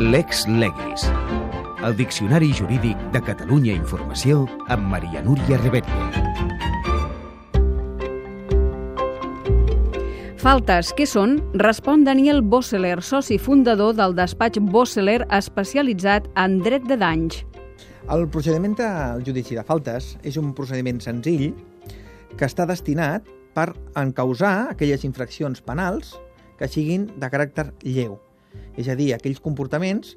Lex 0.00 0.48
Legis. 0.48 1.02
El 1.84 1.94
Diccionari 1.94 2.54
Jurídic 2.56 2.96
de 3.12 3.20
Catalunya 3.20 3.74
Informació 3.76 4.46
amb 4.72 4.86
Maria 4.88 5.20
Núria 5.20 5.58
Rebetlla. 5.60 6.06
Faltes, 10.40 10.94
què 10.96 11.04
són? 11.04 11.34
Respon 11.60 12.06
Daniel 12.08 12.40
Bosseler, 12.40 13.02
soci 13.04 13.36
fundador 13.36 13.92
del 13.98 14.16
despatx 14.16 14.64
Bosseler 14.72 15.18
especialitzat 15.36 16.32
en 16.32 16.56
dret 16.64 16.88
de 16.88 16.96
danys. 16.96 17.42
El 18.08 18.24
procediment 18.32 18.78
del 18.80 19.20
judici 19.28 19.60
de 19.60 19.66
faltes 19.68 20.14
és 20.24 20.40
un 20.40 20.54
procediment 20.56 21.04
senzill 21.04 21.52
que 22.40 22.48
està 22.48 22.64
destinat 22.64 23.28
per 23.52 23.74
encausar 24.00 24.70
aquelles 24.72 25.04
infraccions 25.04 25.60
penals 25.60 26.16
que 26.56 26.72
siguin 26.72 27.10
de 27.20 27.28
caràcter 27.28 27.68
lleu. 27.84 28.16
És 28.76 28.88
a 28.88 28.96
dir, 28.98 29.12
aquells 29.14 29.40
comportaments 29.40 30.16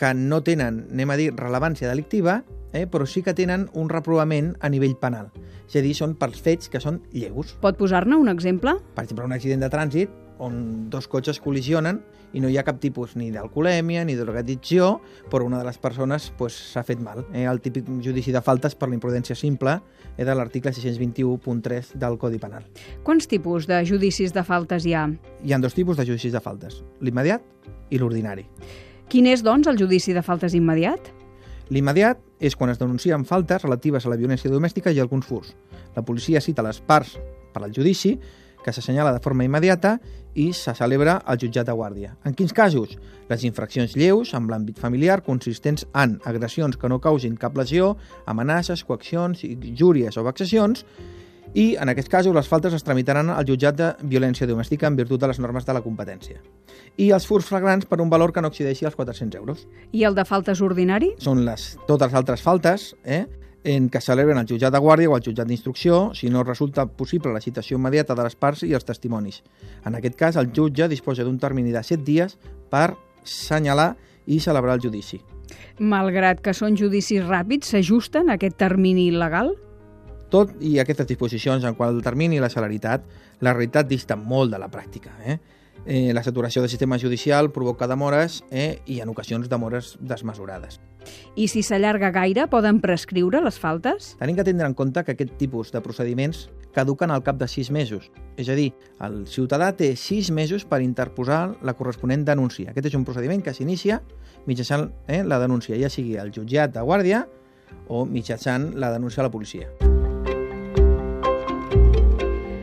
que 0.00 0.12
no 0.16 0.40
tenen, 0.42 0.86
anem 0.90 1.12
a 1.12 1.18
dir, 1.20 1.30
rellevància 1.36 1.90
delictiva, 1.90 2.40
eh, 2.72 2.86
però 2.90 3.06
sí 3.06 3.22
que 3.22 3.36
tenen 3.36 3.68
un 3.78 3.90
reprovament 3.92 4.54
a 4.60 4.70
nivell 4.72 4.96
penal. 4.98 5.30
És 5.68 5.76
a 5.78 5.84
dir, 5.84 5.94
són 5.96 6.16
pels 6.18 6.40
fets 6.42 6.72
que 6.72 6.80
són 6.80 7.02
lleus. 7.12 7.54
Pot 7.62 7.78
posar-ne 7.78 8.16
un 8.18 8.32
exemple? 8.32 8.78
Per 8.96 9.04
exemple, 9.04 9.28
un 9.28 9.36
accident 9.36 9.62
de 9.62 9.70
trànsit 9.72 10.21
on 10.42 10.90
dos 10.90 11.06
cotxes 11.08 11.38
col·lisionen 11.42 12.00
i 12.34 12.40
no 12.42 12.50
hi 12.50 12.56
ha 12.58 12.64
cap 12.66 12.80
tipus 12.82 13.14
ni 13.20 13.30
d'alcoholèmia 13.30 14.02
ni 14.08 14.16
drogadicció, 14.18 14.96
però 15.30 15.46
una 15.46 15.60
de 15.60 15.68
les 15.68 15.78
persones 15.78 16.30
s'ha 16.30 16.36
pues, 16.38 16.58
fet 16.88 17.00
mal. 17.00 17.24
Eh? 17.32 17.44
El 17.46 17.60
típic 17.62 17.88
judici 18.02 18.34
de 18.34 18.42
faltes 18.42 18.74
per 18.74 18.88
la 18.90 18.96
imprudència 18.96 19.36
simple 19.38 19.78
eh, 20.16 20.24
de 20.24 20.34
l'article 20.34 20.72
621.3 20.74 21.94
del 22.02 22.18
Codi 22.18 22.40
Penal. 22.42 22.66
Quants 23.06 23.28
tipus 23.30 23.68
de 23.70 23.82
judicis 23.86 24.34
de 24.34 24.44
faltes 24.44 24.86
hi 24.86 24.96
ha? 24.98 25.06
Hi 25.44 25.54
ha 25.54 25.62
dos 25.62 25.78
tipus 25.78 26.00
de 26.00 26.08
judicis 26.08 26.34
de 26.34 26.42
faltes, 26.42 26.82
l'immediat 27.00 27.44
i 27.90 28.00
l'ordinari. 28.00 28.48
Quin 29.12 29.28
és, 29.28 29.44
doncs, 29.44 29.68
el 29.68 29.78
judici 29.78 30.14
de 30.16 30.24
faltes 30.24 30.56
immediat? 30.56 31.12
L'immediat 31.72 32.20
és 32.42 32.56
quan 32.58 32.72
es 32.72 32.80
denuncien 32.80 33.24
faltes 33.28 33.62
relatives 33.62 34.06
a 34.06 34.10
la 34.10 34.18
violència 34.18 34.50
domèstica 34.50 34.90
i 34.90 35.00
alguns 35.00 35.28
furs. 35.28 35.52
La 35.94 36.02
policia 36.02 36.40
cita 36.40 36.64
les 36.64 36.80
parts 36.80 37.18
per 37.52 37.62
al 37.62 37.74
judici 37.76 38.16
que 38.64 38.72
s'assenyala 38.72 39.12
de 39.12 39.22
forma 39.22 39.44
immediata 39.44 39.96
i 40.34 40.52
se 40.56 40.74
celebra 40.74 41.18
al 41.26 41.38
jutjat 41.38 41.68
de 41.68 41.74
guàrdia. 41.76 42.14
En 42.24 42.34
quins 42.34 42.54
casos? 42.56 42.96
Les 43.28 43.44
infraccions 43.44 43.96
lleus 43.96 44.32
amb 44.34 44.50
l'àmbit 44.50 44.78
familiar 44.80 45.20
consistents 45.26 45.86
en 45.92 46.18
agressions 46.24 46.78
que 46.78 46.88
no 46.88 47.00
causin 47.00 47.36
cap 47.36 47.56
lesió, 47.58 47.96
amenaces, 48.26 48.84
coaccions, 48.84 49.44
injúries 49.44 50.16
o 50.16 50.24
vexacions 50.24 50.86
i, 51.54 51.74
en 51.76 51.90
aquests 51.92 52.08
casos, 52.08 52.32
les 52.32 52.48
faltes 52.48 52.72
es 52.72 52.84
tramitaran 52.84 53.28
al 53.30 53.44
jutjat 53.44 53.76
de 53.76 53.90
violència 54.08 54.48
domèstica 54.48 54.88
en 54.88 54.96
virtut 54.96 55.20
de 55.20 55.28
les 55.28 55.40
normes 55.42 55.66
de 55.68 55.74
la 55.76 55.82
competència. 55.84 56.40
I 56.96 57.10
els 57.12 57.26
furs 57.28 57.44
flagrants 57.44 57.84
per 57.88 58.00
un 58.00 58.08
valor 58.12 58.32
que 58.32 58.40
no 58.40 58.48
excedeixi 58.48 58.88
els 58.88 58.96
400 58.96 59.40
euros. 59.40 59.66
I 59.92 60.06
el 60.08 60.16
de 60.16 60.24
faltes 60.24 60.62
ordinari? 60.64 61.12
Són 61.20 61.44
les, 61.44 61.74
totes 61.88 62.08
les 62.08 62.20
altres 62.22 62.44
faltes, 62.44 62.92
eh? 63.04 63.26
En 63.64 63.88
què 63.90 64.00
celebren 64.02 64.40
el 64.40 64.48
jutjat 64.50 64.72
de 64.74 64.80
guàrdia 64.82 65.10
o 65.10 65.16
el 65.16 65.22
jutjat 65.22 65.46
d'instrucció 65.46 66.10
si 66.18 66.30
no 66.30 66.42
resulta 66.42 66.86
possible 66.86 67.32
la 67.32 67.40
citació 67.40 67.78
immediata 67.78 68.16
de 68.18 68.24
les 68.26 68.34
parts 68.34 68.64
i 68.66 68.72
els 68.74 68.86
testimonis. 68.86 69.42
En 69.86 69.94
aquest 69.94 70.16
cas, 70.18 70.36
el 70.36 70.50
jutge 70.54 70.88
disposa 70.90 71.24
d'un 71.24 71.38
termini 71.38 71.72
de 71.72 71.82
7 71.82 72.02
dies 72.04 72.38
per 72.70 72.94
senyalar 73.24 73.94
i 74.26 74.40
celebrar 74.40 74.78
el 74.78 74.82
judici. 74.82 75.20
Malgrat 75.78 76.40
que 76.42 76.54
són 76.54 76.76
judicis 76.78 77.22
ràpids, 77.24 77.70
s'ajusten 77.70 78.30
a 78.30 78.38
aquest 78.38 78.58
termini 78.58 79.10
legal? 79.14 79.54
Tot 80.32 80.54
i 80.64 80.78
aquestes 80.80 81.06
disposicions 81.06 81.64
en 81.68 81.74
qual 81.76 81.94
el 81.94 82.02
termini 82.02 82.38
i 82.38 82.42
la 82.42 82.50
celeritat, 82.50 83.04
la 83.44 83.52
realitat 83.52 83.88
dista 83.88 84.16
molt 84.16 84.54
de 84.54 84.60
la 84.62 84.70
pràctica. 84.72 85.12
Eh? 85.26 85.38
Eh, 85.84 86.12
la 86.14 86.22
saturació 86.22 86.62
del 86.62 86.70
sistema 86.70 86.98
judicial 86.98 87.50
provoca 87.50 87.88
demores 87.90 88.44
eh, 88.50 88.80
i 88.86 89.00
en 89.00 89.10
ocasions 89.10 89.48
demores 89.50 89.96
desmesurades. 90.00 90.80
I 91.34 91.48
si 91.50 91.64
s'allarga 91.66 92.12
gaire, 92.14 92.46
poden 92.46 92.78
prescriure 92.80 93.40
les 93.42 93.58
faltes? 93.58 94.12
Tenim 94.20 94.38
que 94.38 94.46
tindre 94.46 94.68
en 94.68 94.76
compte 94.78 95.02
que 95.02 95.16
aquest 95.16 95.34
tipus 95.40 95.72
de 95.74 95.82
procediments 95.82 96.46
caduquen 96.72 97.10
al 97.10 97.24
cap 97.26 97.40
de 97.40 97.48
sis 97.50 97.72
mesos. 97.74 98.12
És 98.38 98.48
a 98.48 98.56
dir, 98.56 98.70
el 99.02 99.24
ciutadà 99.26 99.72
té 99.76 99.92
sis 99.98 100.30
mesos 100.30 100.64
per 100.64 100.82
interposar 100.84 101.56
la 101.62 101.74
corresponent 101.74 102.24
denúncia. 102.28 102.70
Aquest 102.70 102.92
és 102.92 102.98
un 102.98 103.06
procediment 103.08 103.42
que 103.42 103.54
s'inicia 103.56 104.00
mitjançant 104.46 104.90
eh, 105.06 105.22
la 105.24 105.40
denúncia, 105.42 105.78
ja 105.78 105.90
sigui 105.90 106.16
al 106.18 106.32
jutjat 106.34 106.74
de 106.74 106.86
guàrdia 106.86 107.26
o 107.88 108.04
mitjançant 108.06 108.72
la 108.78 108.92
denúncia 108.94 109.22
a 109.22 109.28
la 109.28 109.34
policia. 109.34 109.91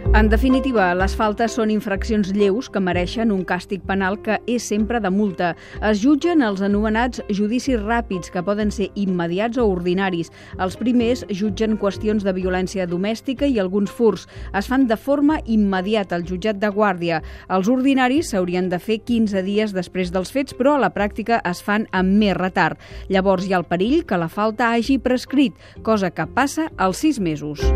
En 0.10 0.26
definitiva, 0.26 0.88
les 0.98 1.14
faltes 1.14 1.54
són 1.54 1.70
infraccions 1.70 2.32
lleus 2.34 2.66
que 2.74 2.82
mereixen 2.82 3.30
un 3.30 3.44
càstig 3.46 3.84
penal 3.86 4.16
que 4.26 4.40
és 4.50 4.66
sempre 4.66 4.98
de 5.00 5.12
multa. 5.14 5.52
Es 5.86 6.02
jutgen 6.02 6.42
els 6.42 6.64
anomenats 6.66 7.22
judicis 7.30 7.78
ràpids, 7.78 8.32
que 8.34 8.42
poden 8.44 8.74
ser 8.74 8.88
immediats 8.98 9.62
o 9.62 9.68
ordinaris. 9.70 10.32
Els 10.58 10.80
primers 10.82 11.22
jutgen 11.30 11.78
qüestions 11.78 12.26
de 12.26 12.34
violència 12.34 12.88
domèstica 12.90 13.46
i 13.46 13.62
alguns 13.62 13.94
furs. 13.94 14.26
Es 14.58 14.66
fan 14.72 14.88
de 14.90 14.98
forma 14.98 15.38
immediata 15.46 16.18
al 16.18 16.26
jutjat 16.26 16.58
de 16.58 16.74
guàrdia. 16.74 17.22
Els 17.48 17.70
ordinaris 17.70 18.34
s'haurien 18.34 18.74
de 18.74 18.82
fer 18.82 19.04
15 19.06 19.46
dies 19.46 19.78
després 19.78 20.10
dels 20.10 20.34
fets, 20.34 20.58
però 20.58 20.74
a 20.74 20.84
la 20.88 20.94
pràctica 20.96 21.38
es 21.46 21.62
fan 21.62 21.86
amb 21.94 22.18
més 22.18 22.34
retard. 22.34 22.82
Llavors 23.14 23.46
hi 23.46 23.54
ha 23.54 23.62
el 23.62 23.70
perill 23.70 24.02
que 24.10 24.18
la 24.18 24.28
falta 24.28 24.74
hagi 24.74 24.98
prescrit, 24.98 25.54
cosa 25.86 26.10
que 26.10 26.26
passa 26.26 26.72
als 26.82 27.06
6 27.06 27.22
mesos. 27.22 27.70